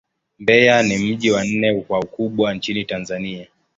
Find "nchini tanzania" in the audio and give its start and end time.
2.53-3.47